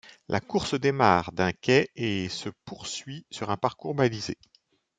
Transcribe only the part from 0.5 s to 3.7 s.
démarre d’un quai et se poursuit sur un